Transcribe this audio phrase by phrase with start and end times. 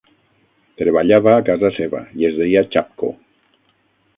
[0.81, 3.13] Treballava a casa seva i es deia Chapko.